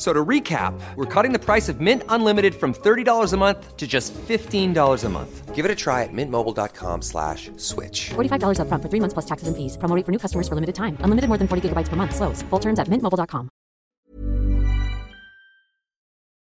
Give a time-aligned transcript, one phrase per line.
[0.00, 3.86] So to recap, we're cutting the price of Mint Unlimited from $30 a month to
[3.86, 5.54] just $15 a month.
[5.54, 8.08] Give it a try at mintmobile.com slash switch.
[8.16, 9.76] $45 upfront for three months plus taxes and fees.
[9.76, 10.96] Promo for new customers for limited time.
[11.04, 12.16] Unlimited more than 40 gigabytes per month.
[12.16, 12.40] Slows.
[12.48, 13.50] Full terms at mintmobile.com.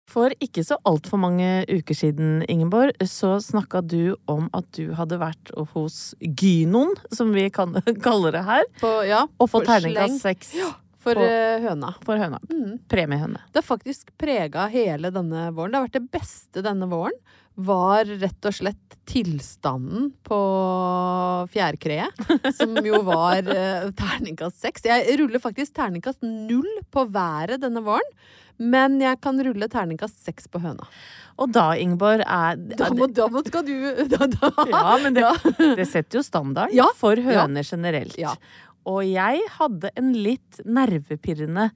[0.08, 5.18] For ikke så altfor mange uker siden, Ingeborg, så snakka du om at du hadde
[5.20, 7.74] vært hos Gynoen, som vi kan
[8.06, 10.54] kalle det her, På, ja, og fått for terningkast sleng seks
[11.08, 11.94] for på- eh, høna.
[12.06, 12.40] for høna.
[12.52, 12.78] Mm.
[12.92, 13.42] Premiehøne.
[13.52, 15.72] Det har faktisk prega hele denne våren.
[15.74, 17.16] Det har vært det beste denne våren.
[17.58, 20.38] Var rett og slett tilstanden på
[21.54, 24.86] fjærkreet, som jo var eh, terningkast seks.
[24.88, 28.14] Jeg ruller faktisk terningkast null på været denne våren,
[28.58, 30.86] men jeg kan rulle terningkast seks på høna.
[31.38, 33.74] Og da, Ingeborg, er Da må, da må skal du
[34.14, 34.52] da, da.
[34.72, 35.26] Ja, men det,
[35.78, 37.46] det setter jo standard Ja, for ja.
[37.48, 38.18] generelt.
[38.18, 38.34] Ja.
[38.88, 41.70] Og jeg hadde en litt nervepirrende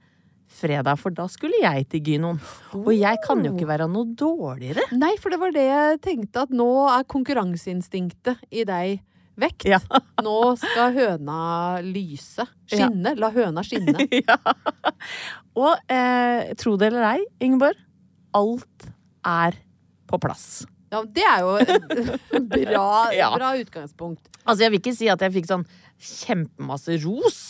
[0.52, 2.40] fredag, for da skulle jeg til Gynoen.
[2.76, 4.84] Og jeg kan jo ikke være noe dårligere.
[4.96, 9.00] Nei, for det var det jeg tenkte, at nå er konkurranseinstinktet i deg
[9.40, 9.64] vekt.
[9.68, 9.78] Ja.
[10.26, 11.38] Nå skal høna
[11.86, 12.44] lyse.
[12.68, 13.14] Skinne.
[13.16, 14.04] La høna skinne.
[14.20, 14.36] ja.
[15.56, 17.80] Og eh, tro det eller ei, Ingeborg,
[18.36, 18.90] alt
[19.28, 19.56] er
[20.08, 20.62] på plass.
[20.92, 23.30] Ja, det er jo et bra, Ja.
[23.36, 24.28] bra utgangspunkt.
[24.44, 25.64] Altså, jeg vil ikke si at jeg fikk sånn
[26.02, 27.40] kjempemasse ros,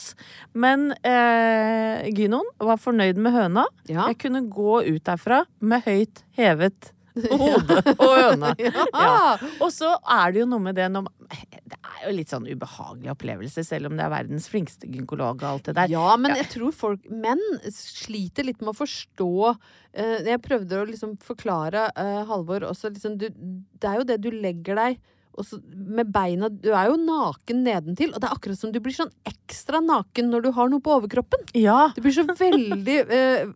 [0.52, 3.66] men eh, Gynoen var fornøyd med høna.
[3.88, 4.08] Ja.
[4.10, 6.92] Jeg kunne gå ut derfra med høyt hevet
[7.32, 8.54] hode og høne.
[9.02, 9.36] Ja.
[9.60, 13.10] Og så er det jo noe med det når Det er jo litt sånn ubehagelig
[13.12, 15.92] opplevelse, selv om det er verdens flinkeste gynekolog og alt det der.
[15.92, 17.42] Ja, men jeg tror folk Menn
[17.72, 23.18] sliter litt med å forstå eh, Jeg prøvde å liksom forklare eh, Halvor også liksom,
[23.20, 25.02] du, Det er jo det du legger deg
[25.40, 28.92] så med beina Du er jo naken nedentil, og det er akkurat som du blir
[28.92, 31.46] sånn ekstra naken når du har noe på overkroppen.
[31.56, 31.90] Ja.
[31.96, 33.46] Du blir så veldig eh,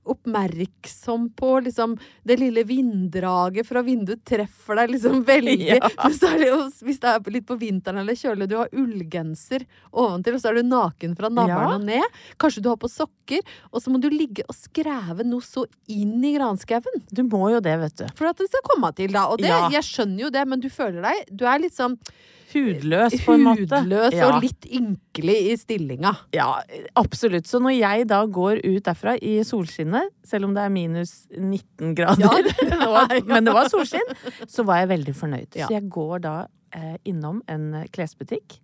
[0.40, 5.56] oppmerksom på liksom det lille vinddraget fra vinduet treffer deg liksom veldig.
[5.66, 5.90] Ja.
[6.06, 6.50] Det,
[6.86, 10.60] hvis det er litt på vinteren eller kjølig, du har ullgenser oventil, og så er
[10.60, 12.00] du naken fra navlen Ja.
[12.00, 12.18] ned.
[12.40, 13.40] Kanskje du har på sokker,
[13.72, 17.02] og så må du ligge og skreve noe så inn i granskauen.
[17.10, 18.06] Du må jo det, vet du.
[18.18, 19.26] For at det skal komme til, da.
[19.32, 21.98] Og det, jeg skjønner jo det, men du føler deg Du er litt sånn
[22.52, 23.80] Hudløs, på en måte.
[23.82, 24.28] hudløs Ja.
[24.30, 26.12] og litt ynkelig i stillinga.
[26.32, 26.62] Ja,
[26.94, 27.44] absolutt.
[27.50, 31.94] Så når jeg da går ut derfra i solskinnet, selv om det er minus 19
[31.98, 32.30] grader, Ja,
[32.70, 34.14] det var, men det var solskinn,
[34.48, 35.56] så var jeg veldig fornøyd.
[35.58, 35.66] Ja.
[35.66, 36.36] Så jeg går da
[36.72, 38.60] eh, innom en eh, klesbutikk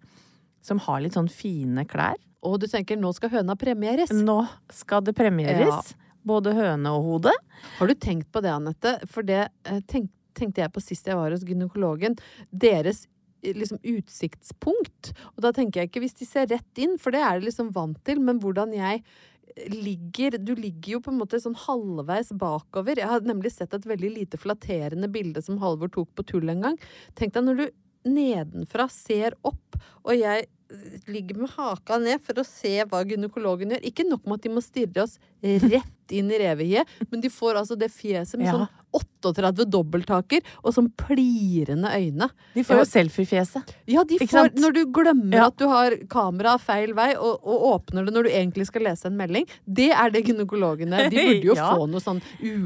[0.62, 2.14] som har litt sånn fine klær.
[2.46, 4.10] Og du tenker nå skal høna premieres.
[4.14, 5.92] Nå skal det premieres.
[6.24, 7.32] Både høne og hode.
[7.80, 9.00] Har du tenkt på det, Anette?
[9.10, 10.08] For det eh, tenk,
[10.38, 12.16] tenkte jeg på sist jeg var hos gynekologen.
[12.50, 13.04] Deres
[13.43, 15.12] eh, liksom utsiktspunkt.
[15.34, 17.72] Og da tenker jeg ikke hvis de ser rett inn, for det er de liksom
[17.76, 22.33] vant til, men hvordan jeg eh, ligger Du ligger jo på en måte sånn halvveis
[22.39, 23.01] bakover.
[23.01, 26.68] Jeg har nemlig sett et veldig lite flatterende bilde som Halvor tok på tull en
[26.68, 26.83] gang.
[27.18, 27.66] Tenk deg når du
[28.09, 33.74] nedenfra ser opp, og jeg eh, ligger med haka ned for å se hva gynekologen
[33.74, 33.84] gjør.
[33.86, 37.56] Ikke nok med at de må stirre oss rett inn i revehiet, men de får
[37.62, 38.53] altså det fjeset med Ja.
[38.53, 42.27] sånn 38 dobbelttaker og sånn plirende øyne.
[42.53, 43.71] De får jo selfiefjeset.
[43.89, 45.47] Ja, de får, når du glemmer Ja.
[45.47, 49.06] at du har kamera feil vei, og, og åpner det når du egentlig skal lese
[49.09, 51.71] en melding, det er det gynekologene De burde jo Ja.
[51.72, 52.21] få noe sånn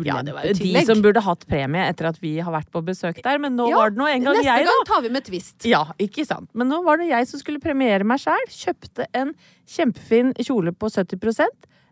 [0.04, 2.82] Ja, det var jo de som burde hatt premie etter at vi har vært på
[2.82, 4.72] besøk der, men nå Ja, var det nå en gang Neste jeg, da.
[4.72, 5.64] gang tar vi med twist.
[5.64, 6.50] Ja, ikke sant.
[6.52, 8.50] Men nå var det jeg som skulle premiere meg sjæl.
[8.50, 9.34] Kjøpte en
[9.68, 11.22] kjempefin kjole på 70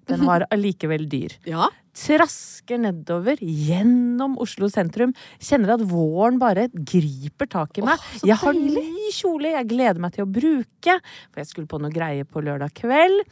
[0.06, 1.38] Den var allikevel dyr.
[1.54, 1.70] Ja.
[1.94, 5.12] Trasker nedover gjennom Oslo sentrum.
[5.38, 8.02] Kjenner at våren bare griper tak i meg.
[8.02, 10.96] Oh, jeg har ny kjole jeg gleder meg til å bruke,
[11.30, 13.22] for jeg skulle på noe greie på lørdag kveld.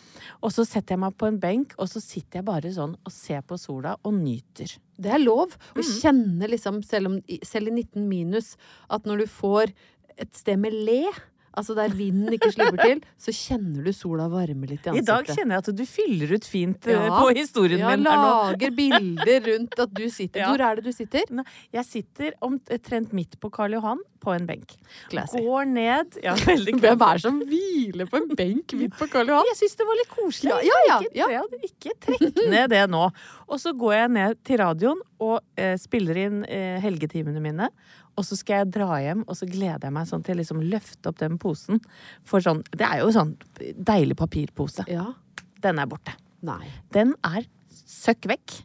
[0.46, 3.12] Og så setter jeg meg på en benk, og så sitter jeg bare sånn og
[3.14, 4.76] ser på sola og nyter.
[4.94, 5.90] Det er lov å Mm.
[5.98, 8.54] kjenne, liksom, selv, om, selv i 19 minus,
[8.88, 9.72] at når du får
[10.18, 11.08] et sted med le,
[11.56, 15.02] altså der vinden ikke slipper til, så kjenner du sola varme litt i ansiktet.
[15.02, 17.18] I dag kjenner jeg at du fyller ut fint eh, Ja.
[17.20, 18.30] på historien ja, min her nå.
[18.30, 20.46] lager bilder rundt at du sitter.
[20.48, 21.44] Hvor er det du sitter?
[21.72, 24.76] Jeg sitter omtrent midt på Karl Johan på en benk.
[25.10, 25.40] Classy.
[25.42, 29.48] Går ned Ja, Hvem er det som hviler på en benk midt på Karl Johan?
[29.50, 30.52] Jeg syns det var litt koselig.
[30.68, 33.08] Ja, ja, ja, Ikke, ikke trekk ned det nå.
[33.48, 37.68] Og så går jeg ned til radioen og eh, spiller inn eh, helgetimene mine.
[38.18, 40.60] Og så skal jeg dra hjem, og så gleder jeg meg sånn til å liksom
[40.68, 41.78] løfte opp den posen.
[42.28, 43.36] For sånn Det er jo sånn
[43.78, 44.84] deilig papirpose.
[44.90, 45.06] Ja.
[45.62, 46.12] Den er borte.
[46.44, 46.66] Nei.
[46.92, 48.58] Den er søkk vekk.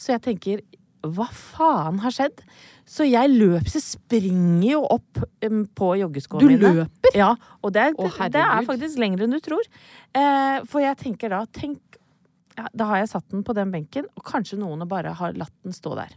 [0.00, 0.64] Så jeg tenker
[1.06, 2.40] hva faen har skjedd?
[2.88, 6.72] Så jeg løper, så springer jo opp um, på joggeskoene Du mine.
[6.80, 7.14] løper?
[7.14, 7.28] Ja,
[7.62, 9.62] og det, er- Å, det er faktisk lengre enn du tror.
[10.18, 11.97] Eh, for jeg tenker da tenk,
[12.72, 15.76] Da har jeg satt den på den benken, og kanskje noen bare har latt den
[15.76, 16.14] stå der.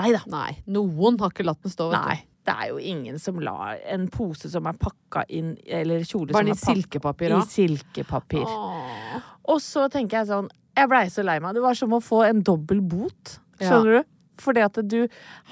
[0.00, 0.22] Nei da.
[0.30, 0.52] Nei.
[0.74, 2.16] Noen har ikke latt den stå, vet Nei.
[2.44, 6.44] Det er jo ingen som lar en pose som er pakka inn, eller kjole Bare
[6.44, 8.44] som er pakka silkepapir, i silkepapir.
[8.44, 9.30] Åh.
[9.54, 11.54] Og så tenker jeg sånn Jeg blei så lei meg.
[11.56, 13.38] Det var som å få en dobbel bot.
[13.60, 13.68] Ja.
[13.70, 14.10] Skjønner du?
[14.42, 15.04] Fordi at du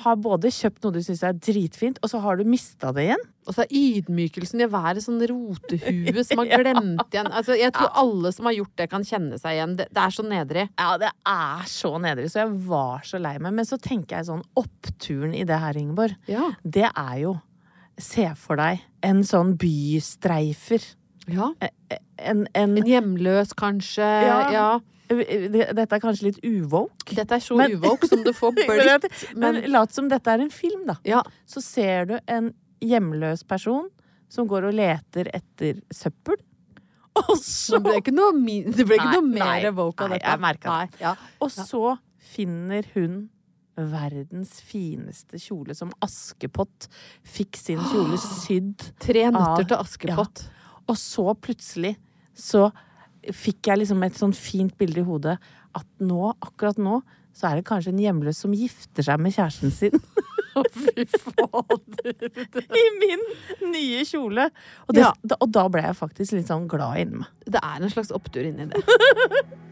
[0.02, 3.22] har både kjøpt noe du syns er dritfint, og så har du mista det igjen.
[3.46, 7.72] Og så er ydmykelsen i å være sånn rotehue som har glemt igjen altså, Jeg
[7.74, 9.76] tror alle som har gjort det, kan kjenne seg igjen.
[9.78, 10.66] Det, det er så nedrig.
[10.78, 13.56] Ja, det er så nedrig, så jeg var så lei meg.
[13.58, 16.52] Men så tenker jeg sånn Oppturen i det her, Ingeborg, Ja.
[16.62, 17.38] det er jo
[18.00, 20.80] Se for deg en sånn bystreifer.
[21.28, 21.50] ja.
[22.22, 24.06] En, en, En hjemløs, kanskje.
[24.26, 24.38] Ja.
[24.54, 24.68] Ja.
[25.18, 27.14] Dette er kanskje litt uvoke.
[27.16, 29.34] Dette er så Men- uvoke som du får Men, blitt.
[29.36, 30.96] men Men lat som dette er en film, da.
[31.04, 31.22] ja.
[31.46, 33.88] så ser du en hjemløs person
[34.32, 36.36] som går og leter etter søppel.
[37.28, 38.32] Og så, Det ble ikke noe,
[38.72, 40.30] det ble ikke Nei, noe mer woke av av nei, dette.
[40.32, 41.00] jeg merka det.
[41.02, 41.14] Ja.
[41.44, 41.98] og så
[42.32, 43.18] finner hun
[43.76, 46.88] verdens fineste kjole, som Askepott
[47.24, 48.82] fikk sin kjole sydd.
[49.00, 50.42] Tre nøtter av- til Askepott.
[50.88, 51.94] Og så plutselig
[52.36, 52.70] så
[53.30, 55.36] fikk jeg liksom et sånn fint bilde i hodet
[55.78, 56.98] at nå, akkurat nå,
[57.32, 59.94] så er det kanskje en hjemløs som gifter seg med kjæresten sin.
[60.76, 62.12] Fy fader.
[62.76, 63.22] I min
[63.72, 64.50] nye kjole.
[64.84, 65.12] Og, det, Ja.
[65.24, 67.30] da, og da ble jeg faktisk litt sånn glad inni meg.
[67.48, 68.82] Det er en slags opptur inni det.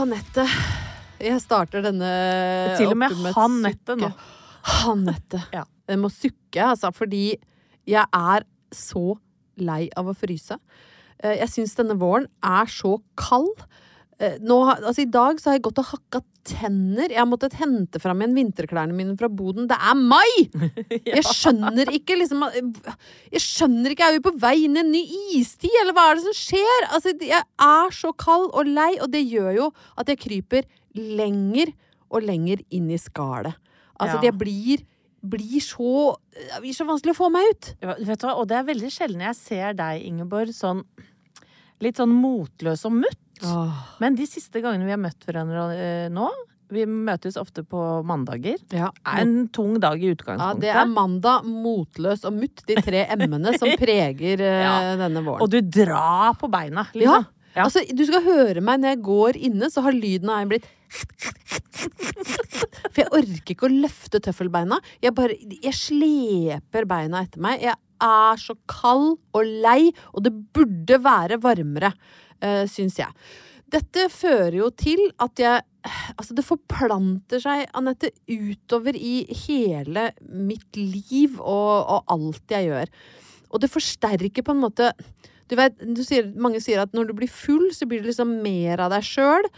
[0.00, 0.44] Anette.
[1.20, 2.10] Jeg starter denne
[2.78, 4.10] Til og med Hanette nå.
[4.80, 5.42] Hanette.
[5.56, 5.64] Ja.
[5.90, 7.34] Jeg må sukke, altså, fordi
[7.90, 9.16] jeg er så
[9.58, 10.54] lei av å fryse.
[11.18, 13.64] Eh, Jeg syns denne våren er så kald.
[14.20, 16.20] Eh, Nå, altså, I dag så har jeg gått og hakka
[16.50, 17.08] tenner.
[17.08, 19.66] Jeg har måttet hente fram igjen vinterklærne mine fra boden.
[19.70, 20.50] Det er mai!
[21.16, 25.02] Jeg skjønner ikke liksom Jeg skjønner ikke, er vi på vei inn i en ny
[25.38, 26.86] istid, eller hva er det som skjer?
[26.90, 29.68] Altså, jeg er så kald og lei, og det gjør jo
[30.00, 31.72] at jeg kryper lenger
[32.10, 33.56] og lenger inn i skallet.
[34.00, 34.24] Altså, Ja.
[34.26, 34.80] det blir,
[35.22, 37.72] blir så Det blir så vanskelig å få meg ut.
[37.84, 38.36] Ja, Vet du hva?
[38.40, 40.84] Og det er veldig sjelden jeg ser deg, Ingeborg, sånn
[41.80, 43.20] litt sånn motløs og mutt.
[44.00, 46.28] Men de siste gangene vi har møtt hverandre eh, nå
[46.70, 48.58] Vi møtes ofte på mandager.
[48.70, 48.90] Ja.
[49.18, 50.60] En tung dag i Ja, utgangspunktet.
[50.62, 54.76] det er mandag, motløs og mutt, de tre m-ene som preger eh, Ja.
[55.00, 55.42] denne våren.
[55.42, 57.00] Og du drar på beina, Ja.
[57.00, 57.26] liksom.
[57.56, 57.64] Ja.
[57.64, 60.68] Altså, du skal høre meg når jeg går inne, så har lyden av en blitt
[62.90, 64.78] For jeg orker ikke å løfte tøffelbeina.
[65.02, 67.60] Jeg bare Jeg sleper beina etter meg.
[67.64, 71.90] Jeg er så kald og lei, og det burde være varmere,
[72.44, 73.10] uh, syns jeg.
[73.70, 75.66] Dette fører jo til at jeg
[76.20, 82.92] Altså, det forplanter seg, Anette, utover i hele mitt liv og, og alt jeg gjør.
[83.48, 84.90] Og det forsterker på en måte
[85.50, 88.36] du vet, du sier, Mange sier at når du blir full, så blir det liksom
[88.44, 89.48] mer av deg sjøl.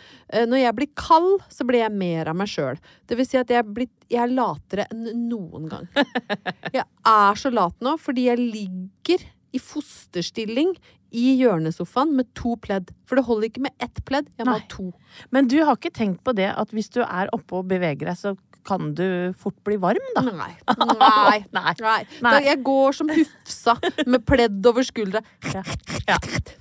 [0.48, 2.80] Når jeg blir kald, så blir jeg mer av meg sjøl.
[3.04, 5.90] Det vil si at jeg er, blitt, jeg er latere enn noen gang.
[6.78, 10.70] Jeg er så lat nå fordi jeg ligger i fosterstilling
[11.12, 12.92] i hjørnesofaen med to pledd.
[13.08, 14.88] For det holder ikke med ett pledd, jeg må ha to.
[15.34, 18.18] Men du har ikke tenkt på det at hvis du er oppe og beveger deg,
[18.18, 20.22] så kan du fort bli varm, da.
[20.22, 20.52] Nei.
[20.78, 21.38] Nei.
[21.56, 21.72] Nei.
[21.82, 22.02] Nei.
[22.22, 23.74] Da jeg går som Hufsa
[24.06, 25.64] med pledd over skuldra, Ja.
[26.06, 26.16] Ja.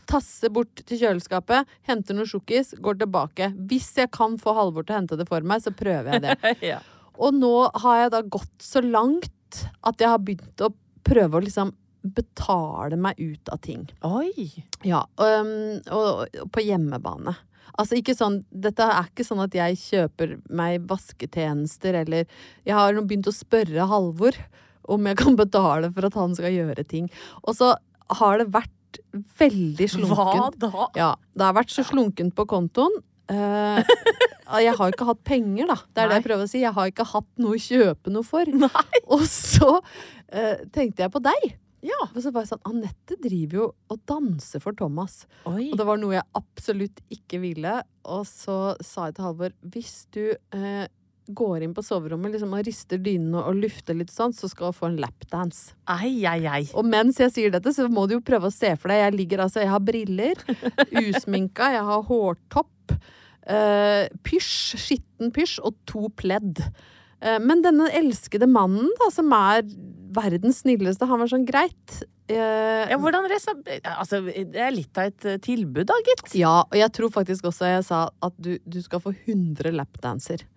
[0.10, 3.52] tasser bort til kjøleskapet, henter noe sjokkis, går tilbake.
[3.70, 6.56] Hvis jeg kan få Halvor til å hente det for meg, så prøver jeg det.
[6.74, 6.80] ja.
[7.22, 7.54] Og nå
[7.84, 10.72] har jeg da gått så langt at jeg har begynt å
[11.06, 13.86] prøve å liksom betale meg ut av ting.
[14.08, 14.50] Oi.
[14.88, 17.36] Ja, um, og, og på hjemmebane.
[17.80, 22.26] Altså ikke sånn, Dette er ikke sånn at jeg kjøper meg vasketjenester eller
[22.68, 24.36] Jeg har begynt å spørre Halvor
[24.92, 27.08] om jeg kan betale for at han skal gjøre ting.
[27.46, 27.72] Og så
[28.20, 29.00] har det vært
[29.40, 30.72] veldig Hva da?
[30.98, 32.98] Ja, det har vært så slunkent på kontoen.
[33.32, 33.80] Uh,
[34.66, 35.78] jeg har ikke hatt penger, da.
[35.88, 36.64] Det er det jeg prøver å si.
[36.66, 38.52] Jeg har ikke hatt noe å kjøpe noe for.
[39.16, 41.54] Og så uh, tenkte jeg på deg.
[41.86, 42.00] Ja.
[42.12, 45.24] Og så bare sånn, Anette driver jo og danser for Thomas.
[45.50, 45.72] Oi.
[45.72, 47.76] Og det var noe jeg absolutt ikke ville.
[48.12, 50.86] Og så sa jeg til Halvor hvis du eh,
[51.32, 54.78] går inn på soverommet liksom, og rister dynene og lufter litt sånn, så skal du
[54.78, 55.76] få en lapdance.
[55.92, 56.64] Ei, ei, ei.
[56.78, 59.04] Og mens jeg sier dette, så må du jo prøve å se for deg.
[59.06, 60.42] Jeg ligger altså, jeg har briller,
[61.04, 62.96] usminka, jeg har hårtopp,
[63.48, 66.66] eh, pysj, skitten pysj og to pledd.
[67.22, 69.66] Eh, men denne elskede mannen, da, som er
[70.12, 72.02] verdens snilleste, han var sånn greit.
[72.32, 73.54] Eh, Ja, hvordan resa...
[73.96, 76.34] Altså, det er litt av et eh, tilbud, da, gitt.
[76.40, 80.48] Ja, og jeg tror faktisk også jeg sa at du, du skal få 100 lapdanser.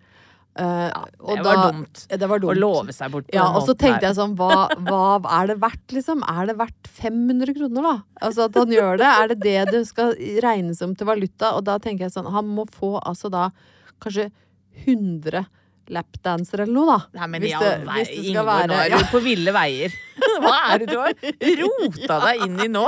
[0.55, 0.87] Uh,
[1.35, 2.01] det var dumt.
[2.07, 2.53] Det var dumt.
[2.53, 5.49] Å love seg bort på Ja, den og så tenkte jeg sånn, hva, hva er
[5.51, 6.21] det verdt, liksom?
[6.31, 7.95] Er det verdt 500 kroner, da?
[8.23, 9.09] Altså at han gjør det?
[9.09, 11.51] Er det det det skal regnes om til valuta?
[11.59, 13.49] Og da tenker jeg sånn, han må få altså da
[13.99, 14.29] kanskje
[14.85, 15.43] 100
[15.89, 17.19] lapdanser eller noe, da.
[17.19, 18.97] Nei, men Hvis det- vei, hvis det skal Ingo, være- nå er ja.
[18.97, 19.97] du på ville veier.
[20.41, 21.13] Hva er det du har
[21.61, 22.85] rota deg inn i nå?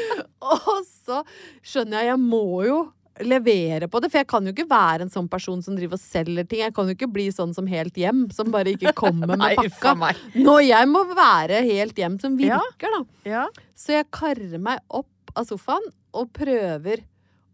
[0.54, 1.20] Og så
[1.62, 2.78] skjønner jeg, jeg må jo
[3.20, 6.00] levere på det, for jeg kan jo ikke være en sånn person som driver og
[6.00, 6.62] selger ting.
[6.64, 9.92] Jeg kan jo ikke bli sånn som Helt Hjem, som bare ikke kommer med pakka.
[10.08, 10.12] a.
[10.40, 12.56] Nå, jeg må være Helt Hjem som Ja.
[12.58, 13.04] virker, da.
[13.28, 13.46] Ja.
[13.76, 15.84] Så jeg karrer meg opp av sofaen
[16.16, 17.04] og prøver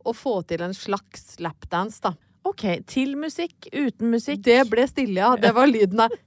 [0.06, 2.14] å få til en slags lapdance, da.
[2.46, 2.64] OK.
[2.88, 4.42] Til musikk, uten musikk.
[4.46, 5.32] Det ble stille, ja.
[5.40, 6.14] Det var lyden av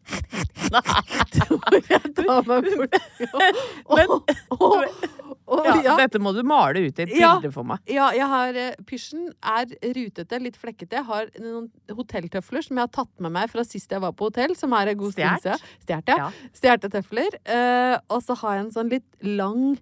[5.83, 5.95] ja.
[5.99, 7.35] Dette må du male ut i et Ja.
[7.39, 7.79] bilde for meg.
[7.89, 10.99] Ja, jeg har eh, Pysjen er rutete, litt flekkete.
[10.99, 14.29] Jeg har noen hotelltøfler som jeg har tatt med meg fra sist jeg var på
[14.29, 15.65] hotell, som er en god stund siden.
[15.87, 16.29] Stjålet, ja.
[16.55, 17.39] Stjerte tøfler.
[17.49, 19.77] Uh, og så har jeg en sånn litt lang,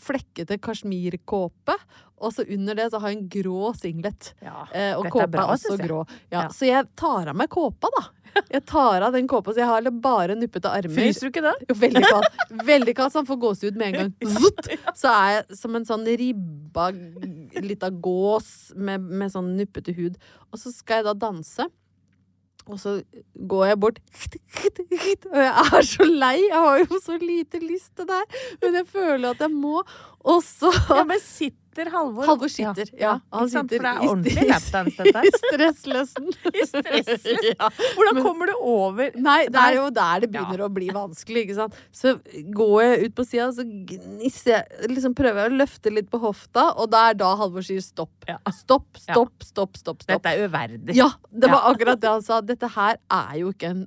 [0.00, 1.76] flekkete kasjmirkåpe.
[2.24, 4.32] Og så under det så har jeg en grå singlet.
[4.40, 6.04] Ja, Eh, og dette er bra, er også grå.
[6.32, 6.48] Ja, Ja.
[6.48, 8.04] Så jeg tar av meg kåpa, da.
[8.50, 10.94] Jeg tar av den kåpa, så jeg har bare nuppete armer.
[10.94, 11.52] Fryser du ikke da?
[11.68, 12.38] Jo, veldig kaldt.
[12.66, 14.14] Veldig kaldt, så han får gåsehud med en gang.
[14.40, 14.70] Zutt!
[14.96, 16.88] Så er jeg som en sånn ribba
[17.62, 20.16] lita gås med, med sånn nuppete hud.
[20.50, 21.68] Og så skal jeg da danse.
[22.66, 22.94] Og så
[23.48, 23.98] går jeg bort
[25.32, 26.38] Og jeg er så lei.
[26.48, 28.46] Jeg har jo så lite lyst til det her.
[28.62, 29.82] Men jeg føler at jeg må.
[30.24, 31.20] Og så Ja, men
[31.74, 32.90] sitter Halvor Halvor sitter.
[32.98, 35.38] Ja, han sitter For det er ordentlig lapdance, dette I her.
[35.42, 36.28] stressløsen.
[36.62, 37.40] I stressløs.
[37.54, 37.68] Ja.
[37.98, 41.44] Hvordan kommer du over Nei, det er jo der det begynner å bli vanskelig.
[41.44, 41.76] ikke sant?
[41.94, 42.14] Så
[42.56, 46.18] går jeg ut på sida, så gnisser jeg liksom Prøver jeg å løfte litt på
[46.22, 48.12] hofta, og det er da Halvor sier stopp.
[48.28, 48.38] Ja.
[48.54, 50.02] Stopp, stopp, stopp, stopp.
[50.04, 50.06] stopp.
[50.14, 50.96] Dette er uverdig.
[50.98, 52.40] Ja, det var akkurat det han sa.
[52.44, 53.84] Dette her er jo ikke en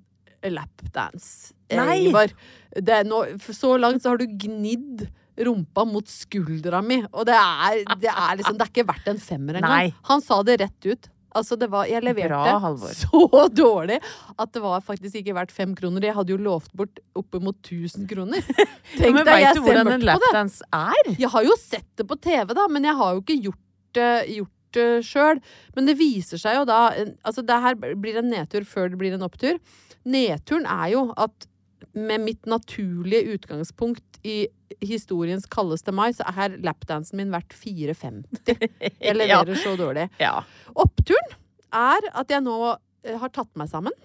[0.53, 1.53] lapdance.
[1.73, 2.07] Nei.
[2.07, 2.31] Ivar.
[2.77, 7.83] Det nå, så langt så har du gnidd rumpa mot skuldra mi, og det er,
[8.01, 9.93] det er liksom Det er ikke verdt en femmer engang.
[10.09, 11.09] Han sa det rett ut.
[11.37, 13.99] Altså, det var, jeg leverte Bra, så dårlig
[14.39, 16.01] at det var faktisk ikke verdt fem kroner.
[16.07, 18.41] Jeg hadde jo lovt bort oppimot 1000 kroner.
[18.97, 20.29] Ja, men deg, jeg du ser hvordan en mørkt på det.
[20.31, 21.09] lapdance er?
[21.19, 23.61] Jeg har jo sett det på TV, da, men jeg har jo ikke gjort
[23.99, 25.41] det, gjort det sjøl.
[25.75, 29.13] Men det viser seg jo da Altså, det her blir en nedtur før det blir
[29.19, 29.59] en opptur.
[30.07, 31.47] Nedturen er jo at
[31.93, 34.47] med mitt naturlige utgangspunkt i
[34.83, 38.25] historiens kaldeste mai, så er lapdansen min verdt 4,50.
[39.01, 40.07] Jeg leverer så dårlig.
[40.21, 40.39] Ja.
[40.75, 41.35] Oppturen
[41.75, 43.95] er at jeg nå eh, har tatt meg sammen.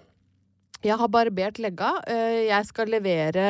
[0.83, 1.93] Jeg har barbert legga.
[2.11, 3.43] Eh, Jeg skal levere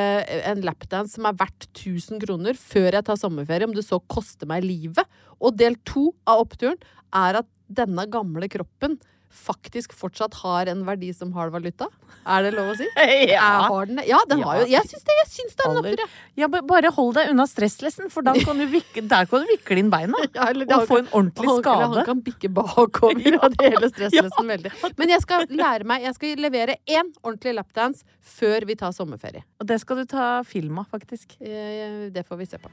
[0.52, 4.50] en lapdance som er verdt 1000 kroner før jeg tar sommerferie, om det så koster
[4.50, 5.08] meg livet.
[5.42, 6.78] Og del to av oppturen
[7.14, 9.00] er at denne gamle kroppen
[9.34, 11.88] faktisk fortsatt har en verdi som hard valuta.
[12.24, 12.86] Er det lov å si?
[13.34, 13.68] ja.
[13.90, 14.00] den.
[14.08, 16.08] Ja, den har jo Jeg syns det, jeg syns det er en opptur, ja.
[16.44, 19.80] Ja, bare hold deg unna stresslessen, for da kan du vikle, der kan du vikle
[19.84, 20.22] inn beina.
[20.38, 22.06] Ja, eller Og få en ordentlig Han, eller han skade.
[22.12, 23.42] kan bikke bakover Ja.
[23.50, 24.74] av det hele stresslessen veldig.
[25.02, 29.44] Men jeg skal lære meg Jeg skal levere én ordentlig lapdance før vi tar sommerferie.
[29.60, 31.36] Og det skal du ta film av, faktisk.
[31.44, 32.72] Eh, Det får vi se på.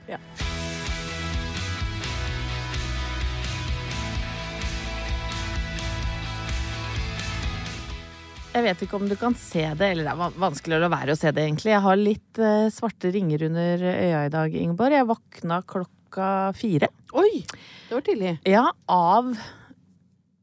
[8.50, 10.88] Jeg vet ikke om du kan se det, eller det er van- vanskelig å la
[10.90, 11.70] være å se det, egentlig.
[11.70, 14.96] Jeg har litt uh, svarte ringer under øya i dag, Ingeborg.
[14.96, 16.88] Jeg våkna klokka fire.
[17.14, 17.44] Oi!
[17.46, 18.32] Det var tidlig.
[18.50, 19.30] Ja, av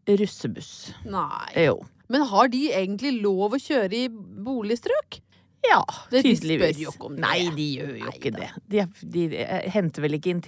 [0.07, 0.71] russebuss.
[1.11, 1.51] Nei.
[1.67, 1.81] Jo.
[2.07, 5.19] Men har de egentlig lov å kjøre i boligstrøk?
[5.67, 6.75] Ja, Det- de tydeligvis.
[6.77, 7.21] spør jo ikke om det.
[7.21, 8.49] Nei, de gjør jo ikke det.
[8.69, 10.41] De, de, eh, henter vel ikke inn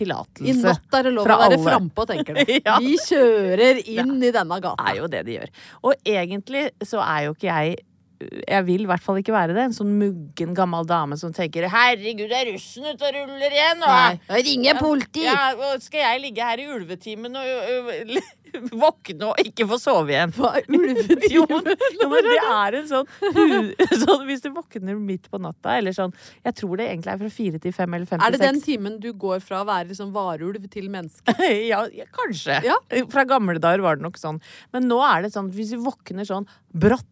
[0.48, 2.54] I natt er det lov å være frampå, tenker du.
[2.66, 2.78] Ja.
[2.80, 4.84] Vi kjører inn i denne gata.
[4.84, 5.50] Det er jo det de gjør.
[5.84, 7.78] Og egentlig så er jo ikke jeg
[8.20, 9.68] jeg vil i hvert fall ikke være det.
[9.70, 13.86] En sånn muggen gammel dame som tenker 'herregud, det er russen ute og ruller igjen',
[13.86, 15.24] og ringer Ringe politi!
[15.24, 18.12] ja, og skal jeg ligge her i ulvetimen og
[18.84, 20.34] våkne og ikke få sove igjen?
[20.36, 21.30] Hva er ulvetime?
[21.32, 21.70] Jo, men,
[22.02, 23.12] jo, men det er en sånn,
[24.04, 27.30] sånn Hvis du våkner midt på natta, eller sånn Jeg tror det egentlig er fra
[27.34, 29.92] fire til fem eller fem Er det til den timen du går fra å være
[29.92, 31.36] liksom varulv til menneske?
[31.70, 32.58] Ja, ja, kanskje.
[32.66, 32.80] Ja.
[33.12, 34.40] Fra gamle dager var det nok sånn.
[34.74, 37.08] Men nå er det sånn hvis du våkner sånn brått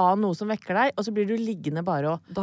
[0.00, 2.34] av noe som vekker deg, og så blir du liggende bare og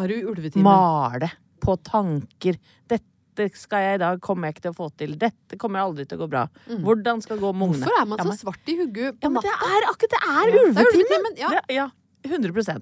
[0.63, 1.29] male
[1.63, 2.57] på tanker.
[2.87, 5.13] Dette skal jeg i dag, kommer jeg ikke til å få til.
[5.21, 6.45] Dette kommer jeg aldri til å gå bra.
[6.85, 7.85] Hvordan skal gå med ungene?
[7.85, 7.87] Mm.
[7.87, 9.71] Hvorfor er man Ja, så svart i hugget Ja, på det natta?
[9.77, 11.37] er akkurat det er Ja, det er ulvetimen!
[11.37, 11.61] ja.
[11.69, 11.87] Ja.
[12.27, 12.81] 100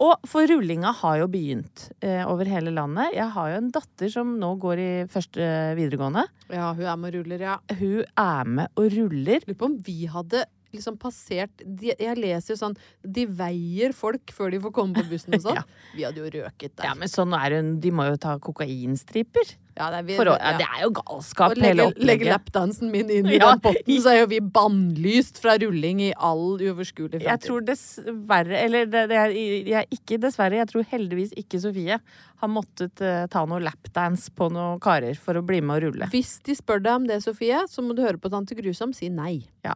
[0.00, 3.10] Og for rullinga har jo begynt eh, over hele landet.
[3.18, 5.44] Jeg har jo en datter som nå går i første
[5.76, 6.22] videregående.
[6.48, 7.58] Ja, hun er med og ruller, ja.
[7.76, 9.42] Hun er med og ruller.
[9.44, 10.46] Lurer på om vi hadde
[10.76, 15.06] liksom passert de, Jeg leser jo sånn De veier folk før de får komme på
[15.10, 15.58] bussen og sånn.
[15.60, 15.64] Ja.
[15.96, 16.86] Vi hadde jo røket der.
[16.90, 17.74] Ja, men sånn er hun.
[17.82, 19.56] De må jo ta kokainstriper.
[19.78, 23.10] Ja, det er, vi, å, ja, det er jo galskap, legge, hele legge lapdansen min
[23.12, 23.52] inn i Ja.
[23.52, 28.58] den potten, så er jo vi bannlyst fra rulling i all uoverskuelig Jeg tror dessverre
[28.60, 29.36] Eller det, det er,
[29.70, 32.00] jeg, ikke dessverre, jeg tror heldigvis ikke Sofie
[32.40, 36.08] har måttet uh, ta noe lapdance på noen karer for å bli med og rulle.
[36.12, 39.10] Hvis de spør deg om det, Sofie, så må du høre på Tante Grusom si
[39.12, 39.42] nei.
[39.60, 39.74] Ja.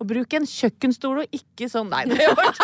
[0.00, 2.56] Og bruk en kjøkkenstol og ikke sånn Nei, det var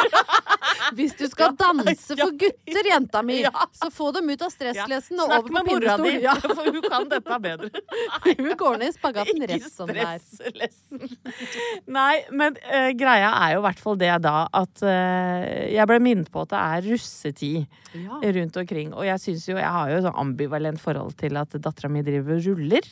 [0.97, 3.43] Hvis du skal danse for gutter, jenta mi,
[3.77, 6.72] så få dem ut av stresslessen og over på pinnestol.
[6.73, 7.71] Hun kan dette bedre.
[8.41, 10.21] Hun går ned i spagaten rett som det er.
[11.93, 15.99] Nei, men uh, greia er jo i hvert fall det da at uh, jeg ble
[16.05, 18.19] minnet på at det er russetid Ja.
[18.39, 18.95] rundt omkring.
[18.97, 22.39] Og jeg syns jo Jeg har jo sånn ambivalent forhold til at dattera mi driver
[22.39, 22.89] og ruller.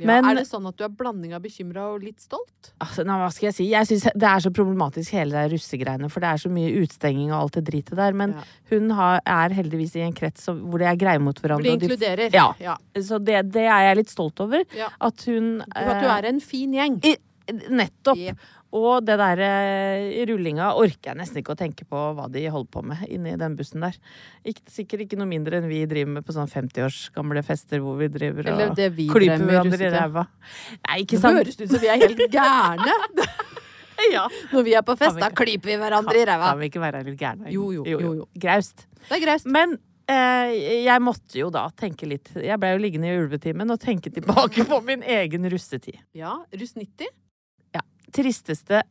[0.00, 2.72] Ja, Men- er det sånn at du er blanding av bekymra og litt stolt?
[2.80, 3.64] Altså, nei, hva skal jeg si?
[3.70, 7.30] Jeg syns det er så problematisk hele det russegreiene, for det er så mye utstenging
[7.32, 8.12] og alt det dritet der.
[8.12, 8.42] Men Ja.
[8.70, 11.62] hun har, er heldigvis i en krets hvor de er greie mot hverandre.
[11.62, 11.62] hverandre.
[11.62, 12.32] de og de- inkluderer.
[12.32, 12.52] Ja.
[12.58, 12.76] ja.
[12.96, 14.64] Så det, det er jeg litt stolt over.
[15.00, 17.04] At hun at du er en fin gjeng.
[17.04, 17.16] I,
[17.52, 18.18] nettopp.
[18.18, 18.48] Yep.
[18.78, 22.70] Og det der eh, rullinga orker jeg nesten ikke å tenke på hva de holder
[22.70, 23.96] på med inni den bussen der.
[24.46, 27.98] Ikke, sikkert ikke noe mindre enn vi driver med på sånn 50-års gamle fester hvor
[27.98, 30.24] vi driver Eller og det vi klyper hverandre i ræva.
[30.86, 31.40] Nei, ikke Det sant?
[31.40, 33.26] høres ut som vi er helt gærne
[34.14, 34.22] Ja.
[34.54, 35.18] når vi er på fest.
[35.20, 36.52] Da klyper vi hverandre i ræva.
[36.54, 37.50] Kan vi ikke være litt gærne?
[37.52, 38.28] Jo, jo, jo, jo.
[38.40, 38.86] Graust.
[39.08, 39.50] Det er graust.
[39.50, 39.74] Men
[40.08, 40.54] eh,
[40.86, 44.64] jeg måtte jo da tenke litt Jeg ble jo liggende i ulvetimen og tenke tilbake
[44.70, 45.98] på min egen russetid.
[46.16, 47.10] Ja, russ 90?
[48.12, 48.82] Tristeste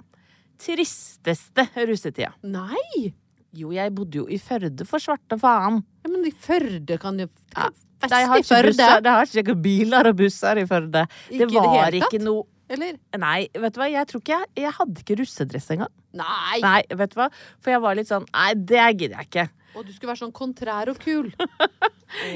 [0.59, 2.33] Tristeste russetida.
[2.43, 3.11] Nei!
[3.55, 5.79] Jo, jeg bodde jo i Førde, for svarte faen.
[6.03, 7.69] Ja, men i Førde kan jo Ja,
[8.03, 8.69] Fest i Førde.
[8.69, 11.05] busser, de har ikke biler og busser i Førde.
[11.31, 12.13] Ikke Det hele tatt?
[12.13, 12.99] ikke noe Eller?
[13.17, 15.89] Nei, vet du hva, jeg tror ikke jeg Jeg hadde ikke russedress engang.
[16.13, 16.59] Nei!
[16.61, 17.29] Nei, vet du hva,
[17.63, 19.47] for jeg var litt sånn Nei, det gidder jeg ikke.
[19.79, 21.31] Og du skulle være sånn kontrær og kul.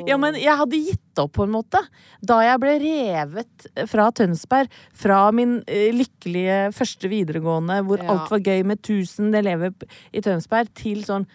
[0.06, 1.80] Ja, men jeg hadde gitt opp på en måte.
[2.22, 8.12] Da jeg ble revet fra Tønsberg, fra min eh, lykkelige første videregående, hvor Ja.
[8.14, 9.74] alt var gøy med 1000 elever
[10.14, 11.26] i Tønsberg, til sånn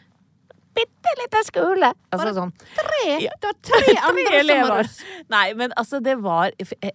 [0.76, 1.88] bitte lita skole.
[2.14, 3.04] Altså sånn Tre!
[3.24, 3.33] Ja.
[3.40, 4.83] Det var tre andre som var elever.
[4.83, 4.98] russ.
[5.33, 6.52] Nei, men altså, det var,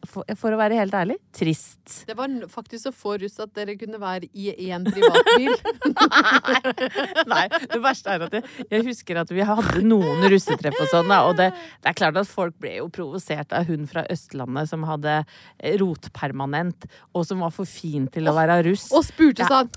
[0.10, 2.04] for, for å være helt ærlig, trist.
[2.08, 5.54] Det var faktisk så få russ at dere kunne være i én privatbil.
[7.34, 11.10] Nei, det verste er at jeg, jeg husker at vi hadde noen russetreff og sånn,
[11.12, 11.50] da, og det,
[11.84, 15.76] det er klart at folk ble jo provosert av hun fra Østlandet som hadde eh,
[15.82, 18.90] rotpermanent, og som var for fin til å være russ.
[18.94, 19.50] Og spurte Ja.
[19.52, 19.72] sånn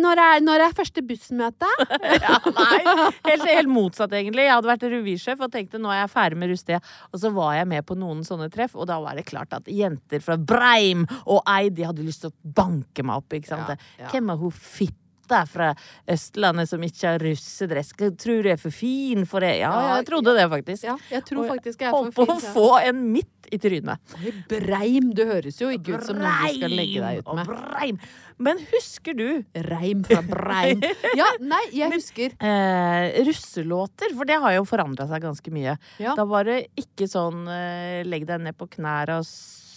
[0.00, 1.70] når, er, 'Når er første bussmøte?'
[2.24, 2.80] Ja, nei,
[3.26, 4.46] helt, helt motsatt egentlig.
[4.46, 7.54] Jeg hadde vært revysjef og tenkte nå er jeg ferdig med rustet Og så var
[7.58, 11.06] jeg med på noen sånne treff, og da var det klart at jenter fra Breim
[11.24, 13.32] og Eid de hadde lyst til å banke meg opp.
[13.36, 13.72] ikke sant?
[13.74, 14.10] Ja, ja.
[14.12, 14.99] Hvem er hun fitta
[15.50, 15.70] fra
[16.10, 17.92] Østlandet som ikke har russedress?
[17.96, 19.56] Tror du jeg er for fin for det?
[19.62, 20.84] Ja, jeg trodde det, faktisk.
[20.88, 23.98] Ja, jeg tror faktisk jeg er for Holdt på å få en midt i trynet.
[24.50, 27.48] Breim, Du høres jo ikke ut som noen du skal legge deg ut med.
[27.50, 27.98] Breim.
[28.40, 29.26] Men husker du
[29.66, 30.80] Reim fra Breim.
[31.18, 32.36] Ja, nei, jeg husker.
[32.40, 34.14] eh, russelåter?
[34.16, 35.74] For det har jo forandra seg ganske mye.
[36.00, 36.14] Ja.
[36.16, 39.26] Da var det ikke sånn eh, legg deg ned på knærne og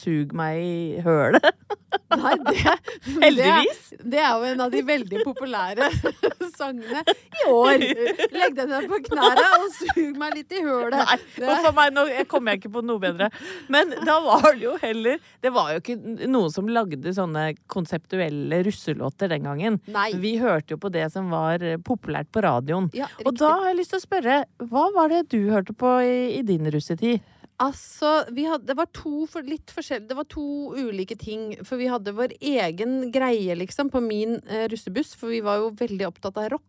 [0.03, 1.49] sug meg i hølet.
[2.13, 2.73] Nei, det,
[3.23, 3.81] Heldigvis.
[3.91, 5.89] Det, det er jo en av de veldig populære
[6.59, 7.85] sangene i år.
[8.33, 11.25] Legg deg ned på knærne og sug meg litt i hølet.
[11.41, 13.29] Nei, for meg nå kommer jeg ikke på noe bedre.
[13.73, 15.97] Men da var det jo heller Det var jo ikke
[16.29, 19.79] noen som lagde sånne konseptuelle russelåter den gangen.
[19.93, 20.11] Nei.
[20.21, 22.89] Vi hørte jo på det som var populært på radioen.
[22.97, 25.97] Ja, og da har jeg lyst til å spørre, hva var det du hørte på
[26.05, 27.23] i, i din russetid?
[27.61, 29.27] Altså, hadde, det var to
[30.09, 31.53] Det var to ulike ting.
[31.63, 35.13] For vi hadde vår egen greie, liksom, på min eh, russebuss.
[35.19, 36.67] For vi var jo veldig opptatt av rock.